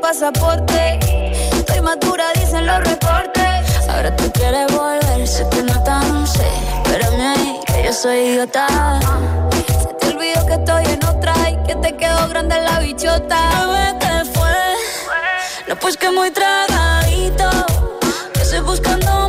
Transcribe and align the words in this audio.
pasaporte. 0.00 0.98
Estoy 1.52 1.80
madura, 1.80 2.24
dicen 2.34 2.66
los 2.66 2.78
reportes. 2.78 3.88
Ahora 3.88 4.14
tú 4.16 4.30
quieres 4.32 4.66
volver, 4.74 5.26
sé 5.26 5.46
que 5.50 5.62
no 5.62 5.82
tan 5.82 6.26
sé. 6.26 6.46
Espérame 6.84 7.20
ahí, 7.20 7.60
que 7.66 7.84
yo 7.84 7.92
soy 7.92 8.18
idiota 8.18 8.66
olvido 10.20 10.46
que 10.46 10.54
estoy 10.54 10.84
en 10.84 11.04
otra 11.04 11.34
y 11.50 11.56
que 11.66 11.74
te 11.76 11.96
quedó 11.96 12.28
grande 12.28 12.60
la 12.60 12.80
bichota. 12.80 13.38
Bebé, 13.66 13.98
¿qué 14.00 14.30
fue? 14.32 15.66
No, 15.68 15.76
pues 15.76 15.96
que 15.96 16.10
muy 16.10 16.30
tragadito. 16.30 17.48
Que 18.34 18.42
estoy 18.42 18.60
buscándome 18.60 19.19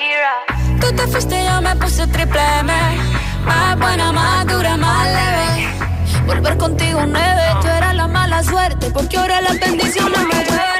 Shakira. 0.00 0.80
Tú 0.80 0.96
te 0.96 1.06
fuiste 1.08 1.44
yo 1.44 1.60
me 1.60 1.76
puse 1.76 2.06
triple 2.06 2.40
M 2.60 2.72
más 3.44 3.78
buena, 3.78 4.12
más 4.12 4.46
dura, 4.46 4.76
más 4.76 5.06
leve. 5.06 5.68
Volver 6.26 6.56
contigo 6.56 7.00
nueve, 7.06 7.42
yo 7.62 7.70
era 7.70 7.92
la 7.92 8.06
mala 8.06 8.42
suerte, 8.42 8.90
porque 8.90 9.18
ahora 9.18 9.40
las 9.40 9.58
bendiciones 9.58 10.20
me 10.20 10.44
llueven 10.44 10.79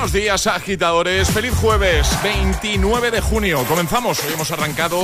Buenos 0.00 0.14
días, 0.14 0.46
agitadores. 0.46 1.28
Feliz 1.28 1.52
jueves, 1.54 2.08
29 2.22 3.10
de 3.10 3.20
junio. 3.20 3.62
Comenzamos. 3.68 4.18
Hoy 4.24 4.32
hemos 4.32 4.50
arrancado 4.50 4.98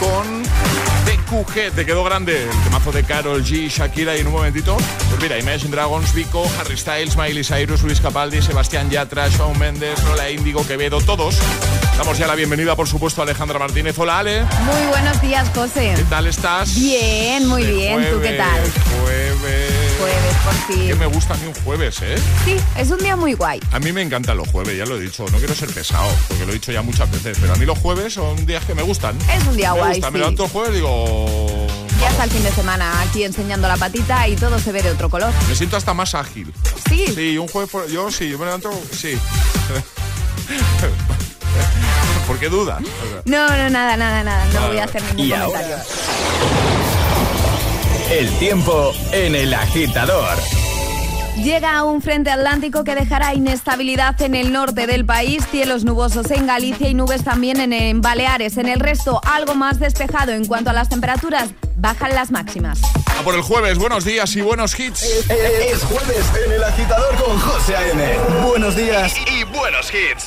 con 0.00 0.42
TQG. 1.04 1.72
Te 1.74 1.84
quedó 1.84 2.02
grande 2.04 2.44
el 2.44 2.64
temazo 2.64 2.90
de 2.90 3.04
Carol 3.04 3.44
G, 3.44 3.68
Shakira. 3.68 4.16
Y 4.16 4.20
en 4.20 4.28
un 4.28 4.32
momentito, 4.32 4.78
pues 5.10 5.20
mira, 5.20 5.38
Imagine 5.38 5.72
Dragons, 5.72 6.14
Vico, 6.14 6.50
Harry 6.58 6.78
Styles, 6.78 7.18
Miley 7.18 7.44
Cyrus, 7.44 7.82
Luis 7.82 8.00
Capaldi, 8.00 8.40
Sebastián 8.40 8.88
Yatra, 8.88 9.28
Shawn 9.28 9.58
Mendes, 9.58 10.02
Lola 10.04 10.30
Índigo, 10.30 10.66
Quevedo, 10.66 11.02
todos. 11.02 11.36
Damos 11.98 12.16
ya 12.16 12.26
la 12.26 12.34
bienvenida, 12.34 12.74
por 12.74 12.88
supuesto, 12.88 13.20
a 13.20 13.24
Alejandra 13.24 13.58
Martínez. 13.58 13.98
Hola, 13.98 14.20
Ale. 14.20 14.44
Muy 14.64 14.86
buenos 14.88 15.20
días, 15.20 15.50
José. 15.54 15.92
¿Qué 15.96 16.04
tal 16.04 16.26
estás? 16.26 16.74
Bien, 16.76 17.46
muy 17.46 17.66
bien. 17.66 18.10
¿Tú 18.10 18.22
qué 18.22 18.38
tal? 18.38 18.62
Jueves. 19.02 19.89
Jueves, 20.00 20.34
por 20.44 20.54
fin. 20.74 20.88
Que 20.88 20.94
me 20.94 21.06
gusta 21.06 21.34
a 21.34 21.36
mí 21.36 21.46
un 21.46 21.54
jueves, 21.62 22.00
¿eh? 22.00 22.16
Sí, 22.46 22.56
es 22.74 22.90
un 22.90 22.98
día 22.98 23.16
muy 23.16 23.34
guay. 23.34 23.60
A 23.70 23.78
mí 23.78 23.92
me 23.92 24.00
encantan 24.00 24.38
los 24.38 24.48
jueves, 24.48 24.74
ya 24.78 24.86
lo 24.86 24.96
he 24.96 25.00
dicho. 25.00 25.26
No 25.30 25.36
quiero 25.36 25.54
ser 25.54 25.68
pesado, 25.68 26.10
porque 26.26 26.46
lo 26.46 26.52
he 26.52 26.54
dicho 26.54 26.72
ya 26.72 26.80
muchas 26.80 27.10
veces. 27.10 27.36
Pero 27.38 27.52
a 27.52 27.56
mí 27.56 27.66
los 27.66 27.78
jueves 27.78 28.14
son 28.14 28.46
días 28.46 28.64
que 28.64 28.74
me 28.74 28.80
gustan. 28.82 29.18
Es 29.30 29.46
un 29.46 29.58
día 29.58 29.74
me 29.74 29.80
guay. 29.80 29.92
Gusta. 29.96 30.10
Me 30.10 30.18
levanto 30.20 30.44
el 30.44 30.50
jueves 30.50 30.70
y 30.72 30.76
digo. 30.76 31.66
Ya 32.00 32.08
está 32.08 32.24
el 32.24 32.30
fin 32.30 32.42
de 32.42 32.52
semana 32.52 33.02
aquí 33.02 33.24
enseñando 33.24 33.68
la 33.68 33.76
patita 33.76 34.26
y 34.26 34.36
todo 34.36 34.58
se 34.58 34.72
ve 34.72 34.82
de 34.82 34.90
otro 34.90 35.10
color. 35.10 35.34
Me 35.50 35.54
siento 35.54 35.76
hasta 35.76 35.92
más 35.92 36.14
ágil. 36.14 36.50
Sí. 36.88 37.04
Sí, 37.14 37.36
un 37.36 37.48
jueves. 37.48 37.92
Yo 37.92 38.10
sí, 38.10 38.30
yo 38.30 38.38
me 38.38 38.46
levanto. 38.46 38.70
Sí. 38.90 39.18
¿Por 42.26 42.38
qué 42.38 42.48
duda? 42.48 42.78
No, 43.26 43.48
no, 43.48 43.68
nada, 43.68 43.98
nada, 43.98 44.24
nada. 44.24 44.46
No 44.54 44.68
voy 44.68 44.78
a 44.78 44.84
hacer 44.84 45.02
ningún 45.02 45.28
comentario. 45.28 45.76
El 48.10 48.28
tiempo 48.40 48.92
en 49.12 49.36
el 49.36 49.54
agitador. 49.54 50.36
Llega 51.36 51.84
un 51.84 52.02
frente 52.02 52.28
atlántico 52.28 52.82
que 52.82 52.96
dejará 52.96 53.34
inestabilidad 53.34 54.20
en 54.20 54.34
el 54.34 54.52
norte 54.52 54.88
del 54.88 55.06
país, 55.06 55.44
cielos 55.48 55.84
nubosos 55.84 56.28
en 56.32 56.44
Galicia 56.44 56.88
y 56.88 56.94
nubes 56.94 57.22
también 57.22 57.72
en, 57.72 58.00
Baleares. 58.00 58.56
En 58.56 58.66
el 58.66 58.80
resto, 58.80 59.20
algo 59.24 59.54
más 59.54 59.78
despejado 59.78 60.32
en 60.32 60.44
cuanto 60.46 60.70
a 60.70 60.72
las 60.72 60.88
temperaturas, 60.88 61.50
bajan 61.76 62.12
las 62.16 62.32
máximas. 62.32 62.80
A 63.16 63.22
por 63.22 63.36
el 63.36 63.42
jueves, 63.42 63.78
buenos 63.78 64.04
días 64.04 64.34
y 64.34 64.40
buenos 64.40 64.78
hits. 64.78 65.04
Es, 65.30 65.84
jueves 65.84 66.26
en 66.44 66.52
el 66.52 66.64
agitador 66.64 67.14
con 67.14 67.38
José 67.38 67.76
A.M. 67.76 68.18
Buenos 68.44 68.74
días 68.74 69.14
y 69.28 69.44
buenos 69.44 69.88
hits. 69.94 70.26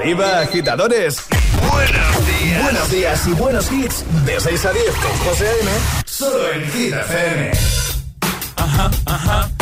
Arriba, 0.00 0.40
agitadores. 0.40 1.18
Buenos 1.70 2.26
días. 2.26 2.62
Buenos 2.62 2.90
días 2.90 3.26
y 3.28 3.32
buenos 3.32 3.70
hits. 3.70 4.04
De 4.24 4.40
6 4.40 4.64
a 4.64 4.72
10 4.72 4.84
con 4.96 5.18
José 5.18 5.46
A.M. 5.46 5.70
Solo 6.04 6.52
en 6.52 6.70
Hit 6.72 6.94
FM. 6.94 7.52
Ajá, 8.56 8.90
ajá. 9.04 9.59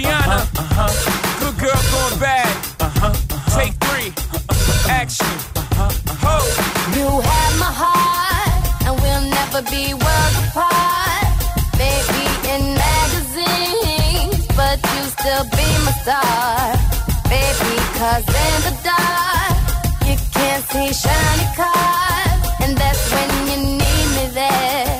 Rihanna. 0.00 0.36
Uh 0.36 0.64
-huh. 0.76 0.90
Good 1.40 1.56
girl 1.62 1.82
going 1.92 2.18
bad. 2.20 2.52
Uh 2.80 2.88
-huh. 3.00 3.12
Take 3.56 3.74
three. 3.84 4.12
Action. 5.00 5.34
Ho. 6.24 6.36
You 6.96 7.08
have 7.30 7.54
my 7.64 7.72
heart, 7.82 8.62
and 8.86 8.94
we'll 9.02 9.26
never 9.38 9.60
be 9.74 9.84
worlds 10.04 10.38
apart. 10.44 11.28
Maybe 11.82 12.22
in 12.52 12.62
magazines, 12.88 14.40
but 14.58 14.78
you 14.92 15.02
still 15.16 15.44
be 15.56 15.66
my 15.84 15.92
star. 16.02 16.90
baby, 17.30 17.74
cause 17.98 18.26
in 18.44 18.56
the 18.66 18.74
dark, 18.90 19.56
you 20.08 20.16
can't 20.36 20.64
see 20.72 20.90
shiny 21.02 21.48
cars, 21.60 22.40
and 22.62 22.72
that's 22.80 23.04
when 23.12 23.28
you 23.48 23.58
need 23.80 24.06
me 24.16 24.26
there. 24.40 24.99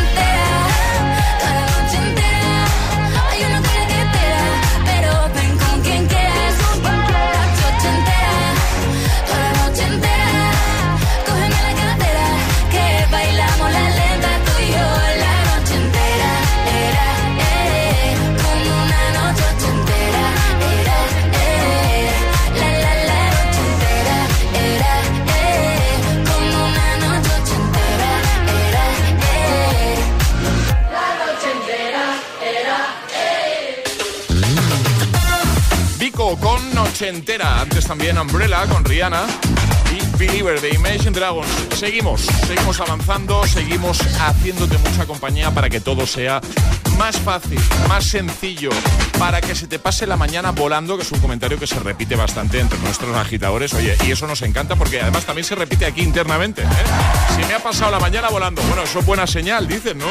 Noche 37.01 37.17
Entera. 37.17 37.61
Antes 37.61 37.87
también 37.87 38.15
Umbrella 38.19 38.67
con 38.67 38.85
Rihanna. 38.85 39.25
Y 39.91 40.17
Believer 40.17 40.61
de 40.61 40.69
Imagine 40.69 41.09
Dragons. 41.09 41.47
Seguimos, 41.75 42.21
seguimos 42.21 42.79
avanzando, 42.79 43.43
seguimos 43.47 43.99
haciéndote 44.19 44.77
mucha 44.77 45.07
compañía 45.07 45.49
para 45.49 45.67
que 45.67 45.79
todo 45.79 46.05
sea 46.05 46.39
más 46.99 47.17
fácil, 47.17 47.59
más 47.89 48.05
sencillo, 48.05 48.69
para 49.17 49.41
que 49.41 49.55
se 49.55 49.65
te 49.65 49.79
pase 49.79 50.05
la 50.05 50.15
mañana 50.15 50.51
volando, 50.51 50.95
que 50.95 51.01
es 51.01 51.11
un 51.11 51.19
comentario 51.19 51.57
que 51.57 51.65
se 51.65 51.79
repite 51.79 52.15
bastante 52.15 52.59
entre 52.59 52.77
nuestros 52.79 53.15
agitadores. 53.15 53.73
Oye, 53.73 53.97
y 54.05 54.11
eso 54.11 54.27
nos 54.27 54.43
encanta 54.43 54.75
porque 54.75 55.01
además 55.01 55.25
también 55.25 55.45
se 55.45 55.55
repite 55.55 55.87
aquí 55.87 56.01
internamente. 56.01 56.61
¿eh? 56.61 57.35
Si 57.35 57.43
me 57.47 57.55
ha 57.55 57.59
pasado 57.59 57.89
la 57.89 57.99
mañana 57.99 58.29
volando, 58.29 58.61
bueno, 58.63 58.83
eso 58.83 58.99
es 58.99 59.05
buena 59.05 59.25
señal, 59.25 59.67
dicen, 59.67 59.97
¿no? 59.97 60.05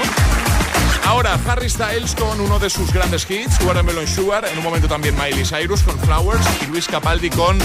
Ahora, 1.05 1.39
Harry 1.47 1.69
Styles 1.69 2.15
con 2.15 2.41
uno 2.41 2.59
de 2.59 2.71
sus 2.71 2.93
grandes 2.93 3.29
hits, 3.29 3.61
Watermelon 3.65 4.07
Sugar. 4.07 4.45
En 4.47 4.59
un 4.59 4.65
momento 4.65 4.89
también 4.89 5.15
Miley 5.17 5.45
Cyrus 5.45 5.83
con 5.83 5.99
Flowers 5.99 6.45
y 6.63 6.67
Luis 6.67 6.87
Capaldi 6.87 7.31
con 7.31 7.59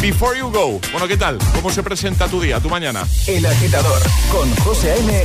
Before 0.00 0.38
You 0.38 0.50
Go. 0.50 0.80
Bueno, 0.92 1.06
¿qué 1.06 1.16
tal? 1.16 1.38
¿Cómo 1.54 1.70
se 1.70 1.82
presenta 1.82 2.26
tu 2.28 2.40
día, 2.40 2.58
tu 2.60 2.68
mañana? 2.68 3.06
El 3.26 3.44
agitador 3.46 4.00
con 4.32 4.54
José 4.56 4.92
A.M. 4.92 5.24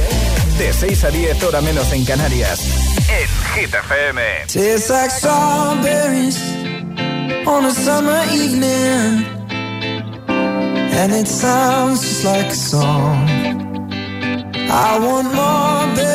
De 0.57 0.73
6 0.73 1.03
a 1.03 1.09
10 1.09 1.43
hora 1.43 1.61
menos 1.61 1.91
en 1.91 2.05
Canarias. 2.05 2.61
En 3.09 3.61
Hit 3.61 3.73
FM. 3.73 4.21
Tastes 4.47 4.89
like 4.89 5.11
strawberries 5.11 6.39
on 7.45 7.65
a 7.65 7.71
summer 7.71 8.23
evening. 8.33 9.25
And 10.97 11.13
it 11.13 11.27
sounds 11.27 12.01
just 12.01 12.23
like 12.23 12.47
a 12.47 12.55
song. 12.55 13.27
I 14.69 14.97
want 14.99 15.33
more 15.33 15.95
berries 15.95 16.14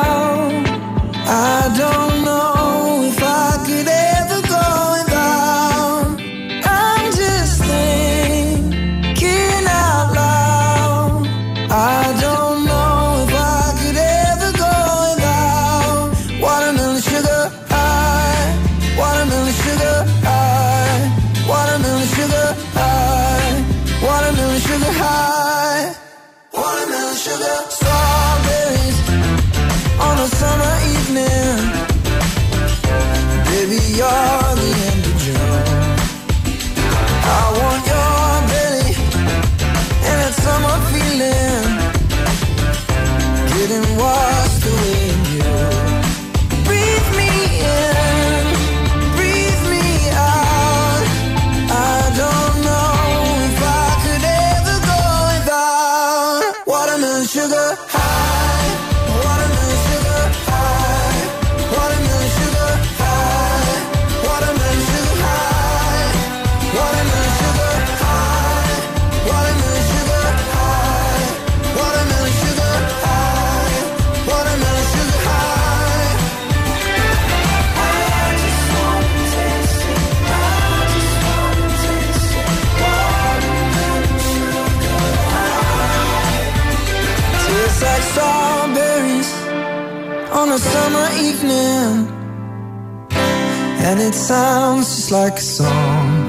It 94.11 94.15
sounds 94.15 94.87
just 94.93 95.11
like 95.11 95.37
a 95.37 95.41
song. 95.41 96.20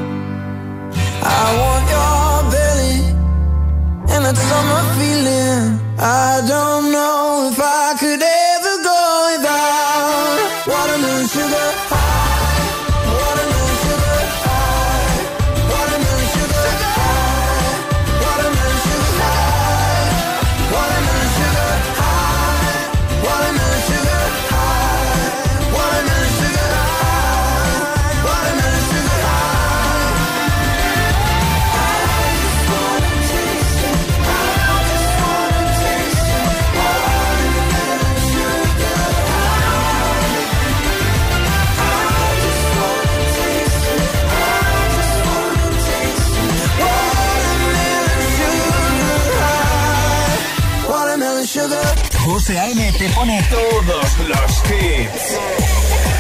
José 51.54 52.58
A.M. 52.58 52.92
te 52.92 53.10
pone 53.10 53.42
todos 53.50 54.18
los 54.26 54.70
hits. 54.70 55.36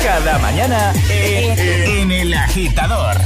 Cada 0.02 0.38
mañana 0.40 0.92
en, 1.08 2.12
El 2.12 2.34
Agitador. 2.34 3.16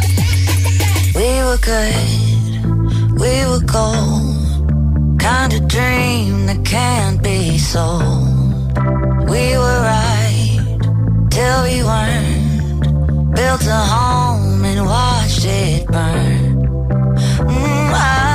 We 1.17 1.43
were 1.43 1.59
good, 1.59 3.19
we 3.19 3.47
were 3.47 3.61
gold. 3.67 5.19
Kind 5.19 5.53
of 5.55 5.67
dream 5.67 6.47
that 6.47 6.65
can't 6.65 7.21
be 7.25 7.59
sold. 7.59 8.79
We 9.29 9.59
were 9.59 9.81
right 9.83 10.79
till 11.29 11.63
we 11.65 11.83
weren't. 11.83 13.35
Built 13.35 13.67
a 13.67 13.83
home 13.95 14.65
and 14.65 14.87
watched 14.87 15.45
it 15.45 15.87
burn. 15.89 16.69
Mm, 17.49 17.95
I 17.95 18.26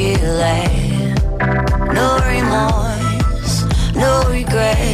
that 0.00 0.18
you 0.18 0.28
laid. 0.40 1.94
No 1.94 2.18
remorse, 2.26 3.94
no 3.94 4.24
regret. 4.30 4.89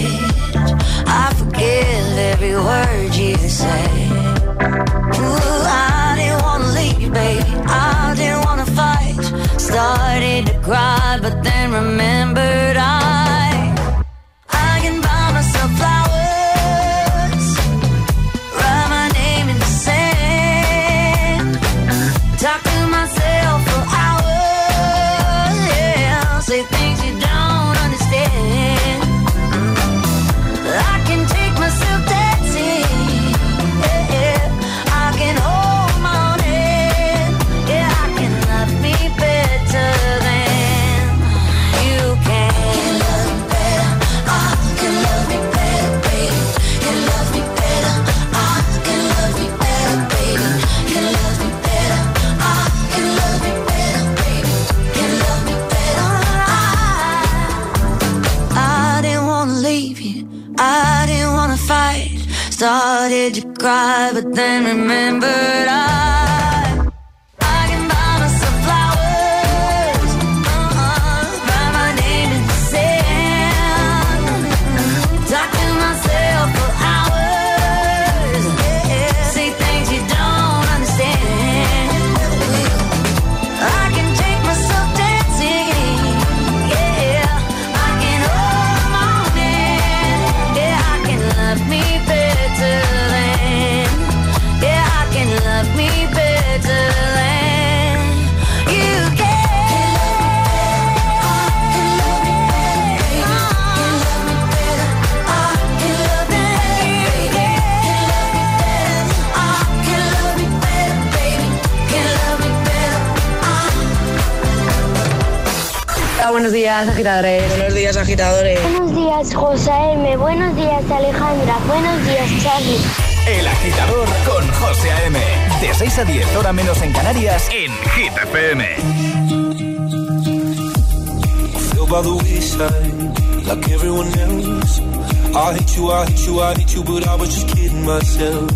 You, 135.76 135.90
I 135.90 136.06
hate 136.06 136.26
you, 136.26 136.40
I 136.40 136.54
hate 136.54 136.74
you, 136.74 136.84
but 136.84 137.06
I 137.06 137.14
was 137.16 137.28
just 137.34 137.48
kidding 137.54 137.84
myself. 137.84 138.50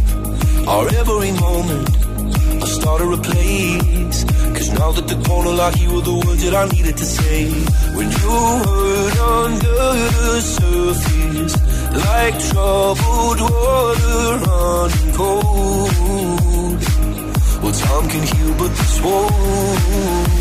Our 0.68 0.88
every 1.00 1.32
moment, 1.32 1.88
I 2.62 2.66
started 2.66 3.12
a 3.12 3.20
place. 3.22 4.24
Cause 4.56 4.70
now 4.78 4.92
that 4.92 5.06
the 5.08 5.16
corner 5.26 5.50
lock, 5.50 5.78
you 5.80 5.94
were 5.94 6.00
the 6.02 6.14
words 6.14 6.42
that 6.44 6.54
I 6.54 6.66
needed 6.68 6.96
to 6.96 7.04
say. 7.04 7.50
When 7.96 8.08
you 8.10 8.36
hurt 8.66 9.16
under 9.36 9.82
the 10.18 10.40
surface, 10.40 11.54
like 12.04 12.36
troubled 12.50 13.40
water 13.40 14.22
running 14.46 15.12
cold. 15.14 16.80
Well, 17.62 17.72
time 17.72 18.08
can 18.08 18.24
heal, 18.32 18.54
but 18.58 18.70
this 18.78 19.00
won't. 19.02 20.40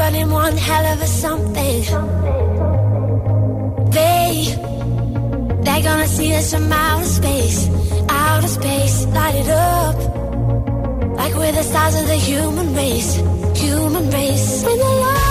Running 0.00 0.30
one 0.30 0.56
hell 0.56 0.86
of 0.92 0.98
a 1.02 1.06
something. 1.06 1.80
They, 3.96 4.28
they're 5.64 5.84
gonna 5.88 6.08
see 6.16 6.30
us 6.34 6.54
from 6.54 6.72
outer 6.72 7.04
space, 7.04 7.58
outer 8.08 8.48
space, 8.48 8.96
light 9.16 9.36
it 9.42 9.48
up. 9.48 9.96
Like 11.20 11.34
we're 11.34 11.52
the 11.52 11.66
stars 11.70 11.94
of 12.00 12.06
the 12.06 12.20
human 12.30 12.74
race, 12.74 13.10
human 13.64 14.04
race. 14.10 14.64
When 14.64 14.78
the 14.78 14.92
lights 15.04 15.29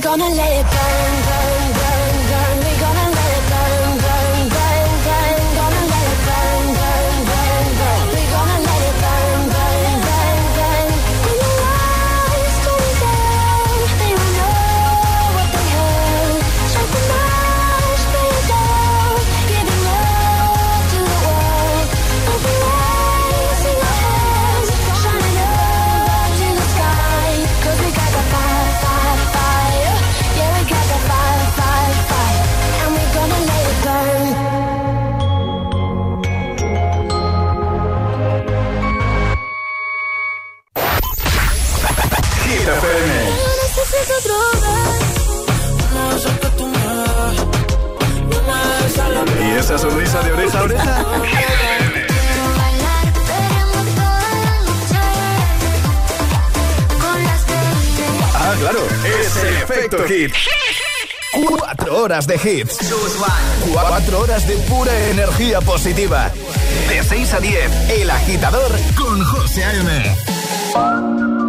gonna 0.00 0.24
let 0.30 0.52
it 0.60 0.66
burn, 0.72 1.09
esa 49.60 49.76
sonrisa 49.76 50.22
de 50.22 50.32
oreja 50.32 50.58
a 50.58 50.62
oreja? 50.62 51.04
Ah, 58.34 58.54
claro, 58.58 58.80
es 59.04 59.36
el 59.36 59.56
efecto 59.56 60.04
hit. 60.04 60.32
Cuatro 61.46 61.98
horas 61.98 62.26
de 62.26 62.36
hits. 62.36 62.78
Cuatro 63.70 64.20
horas 64.20 64.48
de 64.48 64.56
pura 64.56 64.98
energía 65.10 65.60
positiva. 65.60 66.30
De 66.88 67.02
6 67.02 67.34
a 67.34 67.40
10, 67.40 67.90
El 67.90 68.10
Agitador 68.10 68.72
con 68.96 69.22
José 69.22 69.62
A.M. 69.62 71.39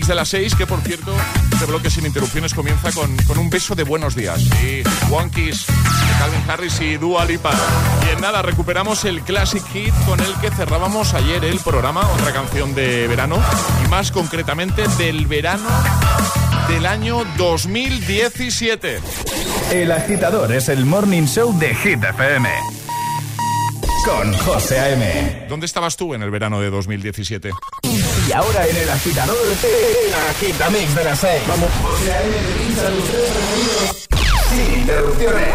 mix 0.00 0.08
de 0.08 0.14
las 0.14 0.28
6, 0.30 0.54
que 0.54 0.66
por 0.66 0.80
cierto, 0.80 1.14
este 1.52 1.66
bloque 1.66 1.90
sin 1.90 2.06
interrupciones 2.06 2.54
comienza 2.54 2.90
con, 2.92 3.14
con 3.26 3.36
un 3.36 3.50
beso 3.50 3.74
de 3.74 3.82
buenos 3.82 4.14
días. 4.14 4.40
Y 4.62 4.82
One 5.12 5.30
Kiss 5.30 5.66
Calvin 6.18 6.42
Harris 6.48 6.80
y 6.80 6.96
Dua 6.96 7.26
Lipa. 7.26 7.52
Y 8.06 8.14
en 8.14 8.20
nada, 8.22 8.40
recuperamos 8.40 9.04
el 9.04 9.20
Classic 9.22 9.62
Hit 9.72 9.92
con 10.06 10.18
el 10.20 10.32
que 10.40 10.50
cerrábamos 10.50 11.12
ayer 11.12 11.44
el 11.44 11.58
programa, 11.58 12.08
otra 12.12 12.32
canción 12.32 12.74
de 12.74 13.08
verano, 13.08 13.38
y 13.84 13.88
más 13.88 14.10
concretamente 14.10 14.88
del 14.96 15.26
verano 15.26 15.68
del 16.68 16.86
año 16.86 17.24
2017. 17.36 19.00
El 19.72 19.92
agitador 19.92 20.52
es 20.52 20.70
el 20.70 20.86
morning 20.86 21.24
show 21.24 21.58
de 21.58 21.74
Hit 21.74 22.02
FM 22.02 22.48
con 24.04 24.32
José 24.32 24.80
A.M. 24.80 25.46
¿Dónde 25.48 25.66
estabas 25.66 25.96
tú 25.96 26.14
en 26.14 26.22
el 26.22 26.30
verano 26.30 26.60
de 26.60 26.70
2017? 26.70 27.50
Y 28.30 28.32
ahora 28.32 28.64
en 28.64 28.76
el 28.76 28.88
agitador, 28.88 29.36
el 29.44 30.14
agitamix 30.30 30.94
de 30.94 31.02
las 31.02 31.18
6. 31.18 31.42
Vamos. 31.48 31.68
Sin 34.48 34.80
interrupciones. 34.82 35.54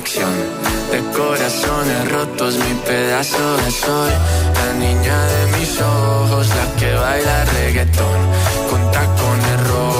de 0.00 1.00
corazones 1.14 2.10
rotos, 2.10 2.54
mi 2.56 2.74
pedazo 2.86 3.56
de 3.58 3.70
sol. 3.70 4.10
La 4.54 4.72
niña 4.78 5.26
de 5.26 5.58
mis 5.58 5.80
ojos, 5.80 6.48
la 6.48 6.76
que 6.78 6.94
baila 6.94 7.44
reggaetón 7.44 8.20
con 8.70 8.90
tacones 8.92 9.68
rojos 9.68 9.99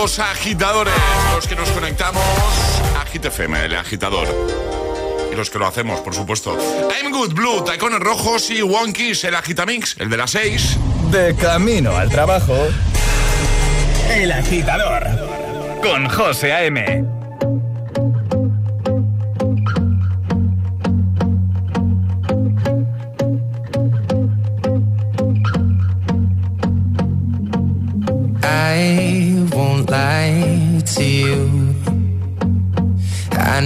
los 0.00 0.18
agitadores, 0.18 0.94
los 1.34 1.46
que 1.46 1.54
nos 1.54 1.68
conectamos 1.72 2.24
a 2.98 3.04
GTFM, 3.04 3.66
el 3.66 3.74
agitador. 3.74 4.26
Y 5.30 5.36
los 5.36 5.50
que 5.50 5.58
lo 5.58 5.66
hacemos, 5.66 6.00
por 6.00 6.14
supuesto. 6.14 6.56
I'm 7.02 7.12
Good 7.12 7.34
Blue, 7.34 7.62
Tacones 7.64 8.00
Rojos 8.00 8.50
y 8.50 8.62
One 8.62 8.94
Kiss, 8.94 9.24
el 9.24 9.34
Agitamix, 9.34 9.96
el 9.98 10.08
de 10.08 10.16
las 10.16 10.30
6. 10.30 10.78
De 11.10 11.36
camino 11.36 11.94
al 11.94 12.08
trabajo. 12.08 12.56
El 14.10 14.32
agitador. 14.32 15.06
Con 15.82 16.08
José 16.08 16.54
A.M. 16.54 17.09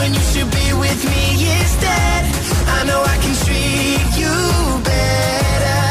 when 0.00 0.14
you 0.14 0.24
should 0.32 0.50
be 0.60 0.68
with 0.84 1.00
me 1.12 1.24
instead. 1.58 2.20
I 2.76 2.78
know 2.88 3.00
I 3.14 3.16
can 3.22 3.34
treat 3.44 4.06
you 4.22 4.36
better, 4.92 5.82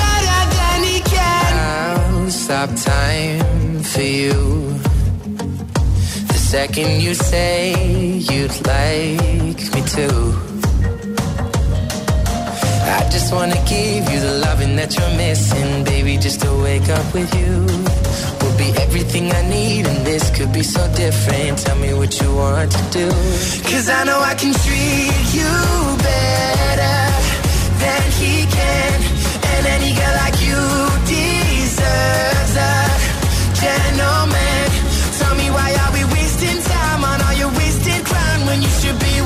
better 0.00 0.40
than 0.58 0.78
he 0.88 0.98
can. 1.14 1.50
I'll 1.72 2.30
stop 2.30 2.70
time 2.94 3.82
for 3.92 4.06
you. 4.20 4.38
The 6.32 6.40
second 6.54 7.02
you 7.04 7.14
say 7.14 7.56
you'd 8.30 8.56
like 8.74 9.60
me 9.74 9.80
to. 9.96 10.08
I 12.98 13.00
just 13.14 13.28
wanna 13.36 13.60
give 13.74 14.02
you 14.12 14.20
the 14.28 14.34
loving 14.46 14.76
that 14.76 14.90
you're 14.96 15.16
missing, 15.24 15.84
baby, 15.84 16.14
just 16.26 16.38
to 16.42 16.50
wake 16.66 16.88
up 16.98 17.06
with 17.16 17.30
you 17.40 17.52
will 18.52 18.58
be 18.58 18.70
everything 18.80 19.30
I 19.30 19.42
need, 19.48 19.86
and 19.86 20.06
this 20.06 20.30
could 20.30 20.52
be 20.52 20.62
so 20.62 20.82
different. 20.94 21.58
Tell 21.58 21.76
me 21.76 21.94
what 21.94 22.20
you 22.20 22.34
want 22.34 22.70
to 22.72 22.82
do. 22.90 23.08
Cause 23.70 23.88
I 23.88 24.04
know 24.04 24.20
I 24.20 24.34
can 24.34 24.52
treat 24.52 25.26
you 25.38 25.52
better 26.10 26.98
than 27.82 28.02
he 28.20 28.46
can. 28.46 28.94
And 29.52 29.66
any 29.76 29.92
girl 29.94 30.14
like 30.24 30.38
you 30.48 30.62
deserves 31.06 32.54
a 32.56 32.74
gentleman. 33.62 34.66
Tell 35.18 35.34
me 35.36 35.50
why 35.50 35.68
are 35.82 35.92
we 35.96 36.04
wasting 36.16 36.60
time 36.62 37.04
on 37.04 37.22
all 37.22 37.34
your 37.34 37.52
wasted 37.58 38.04
crown 38.04 38.46
when 38.46 38.62
you 38.62 38.72
should 38.80 38.98
be 38.98 39.21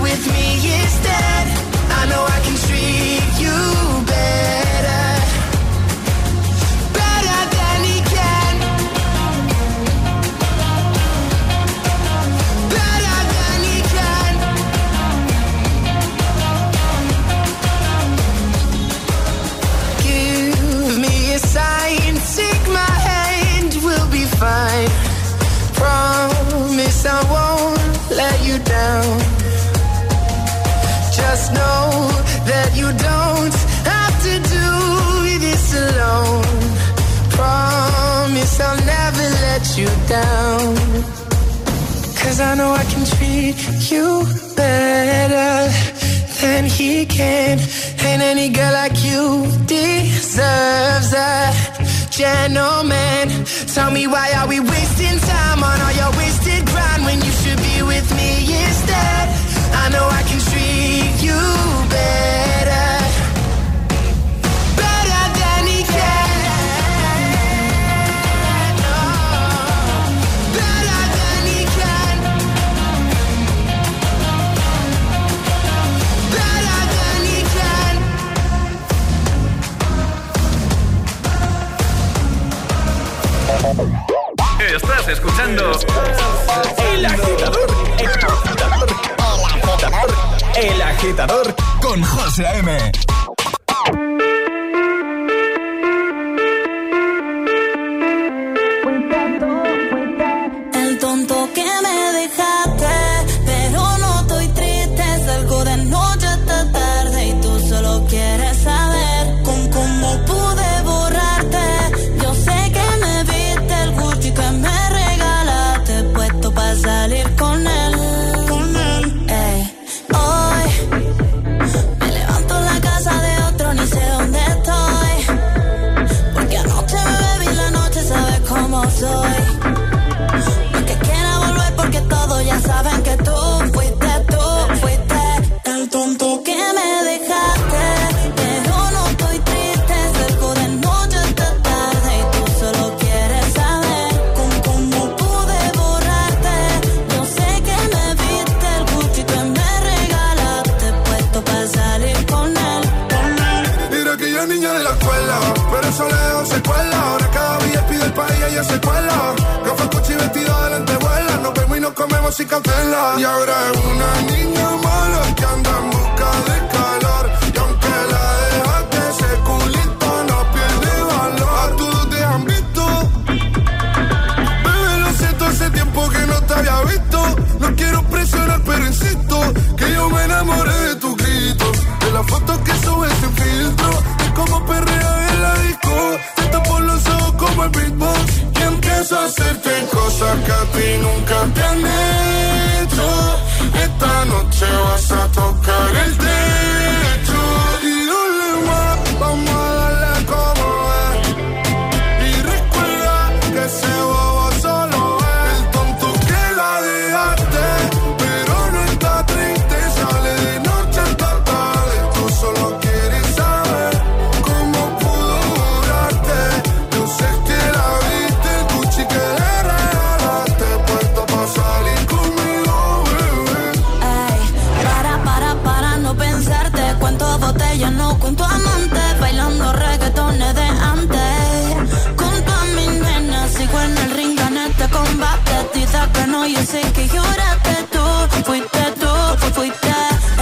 que 236.94 237.08
lloraste 237.08 237.74
tú, 237.90 238.04
fuiste 238.44 238.82
tú, 239.00 239.12
fuiste 239.54 239.94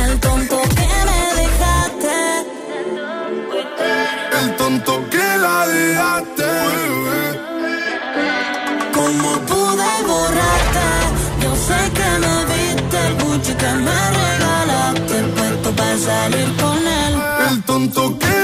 el 0.05 0.21
tonto 0.21 0.61
que 0.77 0.89
me 1.09 1.23
dejaste. 1.41 2.17
El 4.41 4.57
tonto 4.57 5.09
que 5.11 5.39
la 5.39 5.67
dejaste. 5.67 6.51
¿Cómo 8.93 9.31
pude 9.51 9.91
borrarte? 10.07 10.87
Yo 11.43 11.55
sé 11.57 11.79
que 11.99 12.09
me 12.23 12.37
viste 12.53 13.07
el 13.07 13.15
Gucci 13.23 13.55
que 13.55 13.73
me 13.87 14.01
regalaste, 14.19 15.17
puesto 15.37 15.71
para 15.77 15.99
salir 15.99 16.57
con 16.57 16.79
él. 16.79 17.15
El 17.51 17.63
tonto 17.65 18.19
que 18.19 18.44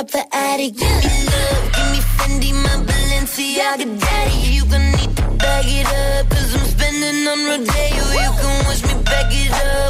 Drop 0.00 0.10
the 0.12 0.34
attic, 0.34 0.76
give 0.76 1.04
me 1.04 1.26
love, 1.26 1.72
give 1.74 1.90
me 1.92 2.00
Fendi, 2.16 2.52
my 2.54 2.74
Balenciaga, 2.86 4.00
daddy. 4.00 4.54
You 4.54 4.64
gonna 4.64 4.96
need 4.96 5.16
to 5.16 5.22
bag 5.36 5.64
it 5.66 5.86
up, 5.86 6.30
cause 6.30 6.54
I'm 6.54 6.66
spending 6.72 7.26
on 7.28 7.38
Rodeo. 7.44 8.04
You 8.24 8.30
can 8.40 8.68
wish 8.68 8.82
me 8.84 9.02
back 9.02 9.28
it 9.30 9.50
Arriba, 9.50 9.89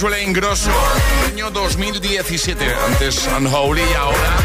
Axel 0.00 0.22
Ingrosso, 0.22 0.70
año 1.28 1.50
2017. 1.50 2.64
Antes 2.86 3.28
Unholy 3.36 3.82
y 3.82 3.94
ahora, 3.94 4.36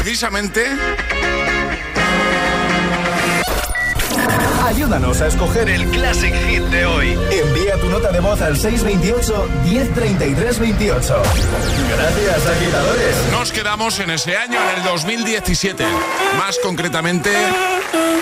precisamente, 0.00 0.64
Ayúdanos 4.64 5.20
a 5.20 5.26
escoger 5.26 5.68
el 5.68 5.84
Classic 5.90 6.32
Hit 6.32 6.62
de 6.62 6.86
hoy. 6.86 7.18
Envía 7.30 7.76
tu 7.80 7.90
nota 7.90 8.10
de 8.12 8.20
voz 8.20 8.40
al 8.40 8.56
628-103328. 8.56 11.22
Gracias, 11.90 12.46
agitadores. 12.46 13.16
nos 13.32 13.52
quedamos 13.52 13.98
en 13.98 14.08
ese 14.10 14.38
año, 14.38 14.58
en 14.70 14.76
el 14.78 14.84
2017. 14.84 15.84
Más 16.38 16.56
concretamente, 16.62 17.30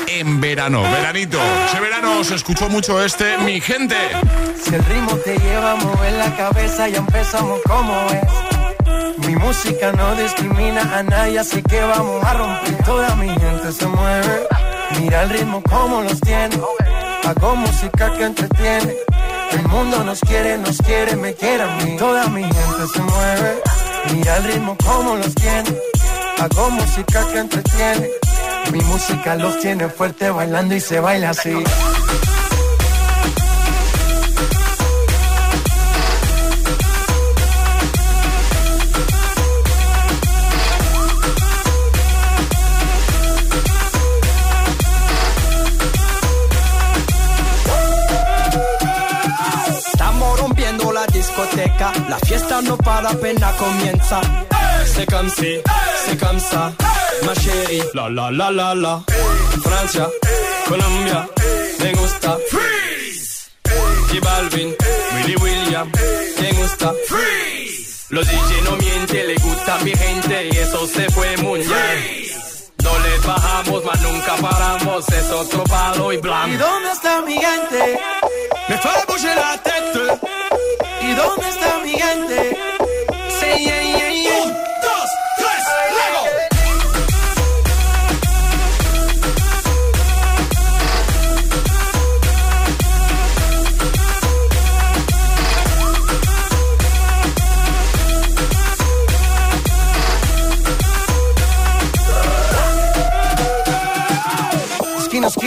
en 0.07 0.41
verano. 0.41 0.83
Veranito. 0.83 1.39
Ese 1.67 1.81
verano 1.81 2.25
se 2.25 2.35
escuchó 2.35 2.69
mucho 2.69 3.03
este 3.05 3.39
Mi 3.39 3.61
Gente. 3.61 3.97
Si 4.63 4.75
el 4.75 4.85
ritmo 4.85 5.17
te 5.17 5.37
lleva 5.39 5.73
a 5.73 5.77
mover 5.77 6.13
la 6.15 6.35
cabeza, 6.37 6.89
ya 6.89 6.99
empezamos 6.99 7.61
como 7.67 7.95
es. 8.11 9.27
Mi 9.27 9.37
música 9.37 9.93
no 9.93 10.15
discrimina 10.17 10.99
a 10.99 11.03
nadie, 11.03 11.39
así 11.39 11.63
que 11.63 11.81
vamos 11.81 12.25
a 12.25 12.35
romper. 12.35 12.85
Toda 12.85 13.15
mi 13.17 13.29
gente 13.29 13.73
se 13.73 13.87
mueve. 13.87 14.47
Mira 14.99 15.23
el 15.23 15.31
ritmo 15.31 15.63
como 15.63 16.03
los 16.03 16.21
tiene. 16.21 16.59
Hago 17.25 17.57
música 17.57 18.13
que 18.15 18.25
entretiene. 18.25 18.95
El 19.53 19.63
mundo 19.69 20.05
nos 20.05 20.21
quiere, 20.21 20.59
nos 20.59 20.79
quiere, 20.79 21.17
me 21.17 21.35
quiere 21.35 21.63
a 21.63 21.77
mí. 21.77 21.97
Toda 21.97 22.27
mi 22.29 22.43
gente 22.43 22.87
se 22.93 23.01
mueve. 23.01 23.63
Mira 24.13 24.37
el 24.39 24.45
ritmo 24.45 24.77
como 24.85 25.17
los 25.17 25.35
tiene. 25.35 25.77
Hago 26.39 26.71
música 26.71 27.27
que 27.33 27.39
entretiene. 27.39 28.28
Mi 28.73 28.81
música 28.81 29.35
los 29.37 29.59
tiene 29.61 29.89
fuerte 29.89 30.31
bailando 30.31 30.75
y 30.75 30.81
se 30.81 31.01
baila 31.01 31.31
así. 31.31 31.55
Estamos 49.93 50.41
rompiendo 50.41 50.93
la 50.93 51.07
discoteca, 51.07 51.93
la 52.09 52.19
fiesta 52.19 52.61
no 52.63 52.77
para, 52.77 53.11
apenas 53.11 53.55
comienza. 53.55 54.21
C'est 54.95 55.07
comme 55.07 55.29
si, 55.31 55.63
ça, 56.51 56.73
ma 57.25 57.35
chérie. 57.35 57.85
La 57.95 58.09
la 58.09 58.31
la 58.31 58.51
la 58.51 58.75
la. 58.75 59.03
Francia, 59.63 60.09
Colombia, 60.69 61.29
me 61.81 61.93
gusta. 61.93 62.39
Freeze. 62.51 63.51
J 64.11 64.21
Balvin, 64.21 64.75
Willy 65.15 65.37
William, 65.37 65.91
me 66.41 66.53
gusta. 66.53 66.93
Freeze. 67.09 68.07
Los 68.11 68.27
DJ 68.27 68.63
no 68.65 68.77
mienten, 68.77 69.27
le 69.27 69.35
gusta 69.37 69.75
a 69.75 69.79
mi 69.85 69.93
gente 69.95 70.49
y 70.51 70.57
eso 70.57 70.87
se 70.87 71.11
fue 71.11 71.37
muy 71.39 71.61
bien. 71.61 72.29
No 72.83 72.99
les 73.01 73.27
bajamos, 73.27 73.85
mas 73.85 74.01
nunca 74.01 74.37
paramos, 74.37 75.09
es 75.09 75.31
otro 75.31 75.65
palo 75.65 76.13
y 76.13 76.17
blanco. 76.17 76.49
¿Y 76.49 76.57
dónde 76.57 76.91
está 76.93 77.21
mi 77.23 77.35
gente? 77.35 78.01
Me 78.69 78.79
fais 78.79 79.07
bouger 79.07 79.37
la 79.37 79.63
tête. 79.63 80.21
¿Y 81.03 81.15
dónde 81.15 81.49
está 81.49 81.79
mi 81.85 81.91
gente? 81.91 82.59
Say 83.41 83.65
yeah, 83.65 83.83
yeah, 83.83 84.18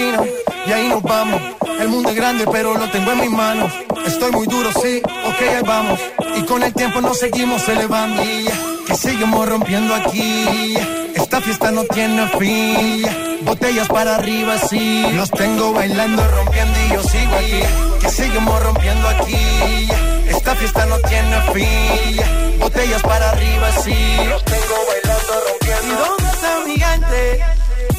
a 0.09 0.41
y 0.67 0.71
ahí 0.71 0.89
nos 0.89 1.01
vamos. 1.03 1.41
El 1.79 1.89
mundo 1.89 2.09
es 2.09 2.15
grande, 2.15 2.45
pero 2.51 2.77
lo 2.77 2.89
tengo 2.89 3.11
en 3.11 3.21
mis 3.21 3.31
manos. 3.31 3.71
Estoy 4.05 4.31
muy 4.31 4.47
duro, 4.47 4.71
sí, 4.81 5.01
ok, 5.03 5.41
ahí 5.41 5.63
vamos. 5.65 5.99
Y 6.35 6.43
con 6.43 6.61
el 6.63 6.73
tiempo 6.73 7.01
nos 7.01 7.17
seguimos 7.17 7.67
elevando. 7.67 8.23
Y 8.23 8.47
que 8.85 8.95
seguimos 8.95 9.47
rompiendo 9.47 9.95
aquí. 9.95 10.75
Esta 11.15 11.41
fiesta 11.41 11.71
no 11.71 11.83
tiene 11.85 12.27
fin. 12.39 13.03
Botellas 13.41 13.87
para 13.87 14.15
arriba, 14.15 14.57
sí. 14.57 15.05
Los 15.13 15.29
tengo 15.31 15.73
bailando, 15.73 16.23
rompiendo 16.29 16.79
y 16.79 16.93
yo 16.93 17.03
sigo 17.03 17.35
aquí. 17.35 17.61
Que 18.01 18.09
seguimos 18.09 18.63
rompiendo 18.63 19.07
aquí. 19.07 19.87
Esta 20.27 20.55
fiesta 20.55 20.85
no 20.85 20.97
tiene 20.99 21.41
fin. 21.53 22.59
Botellas 22.59 23.01
para 23.03 23.31
arriba, 23.31 23.71
sí. 23.83 23.95
Los 24.29 24.43
tengo 24.45 24.75
bailando, 24.87 25.33
rompiendo. 25.49 25.87
¿Y 25.87 26.07
dónde 26.07 26.23
está 26.33 26.59
mi 26.65 26.79
gente? 26.79 27.45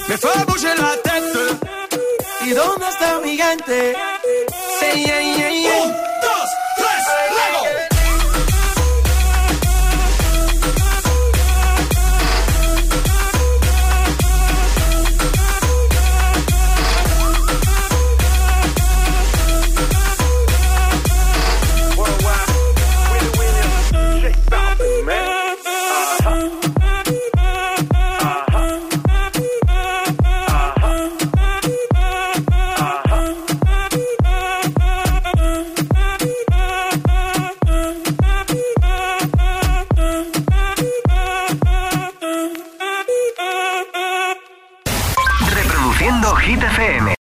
Me 0.09 0.19
fais 0.19 0.47
bouger 0.47 0.79
la 0.79 0.97
tête. 1.03 1.82
¿Y 2.45 2.51
dónde 2.51 2.89
está 2.89 3.21
mi 3.21 3.37
gente? 3.37 3.95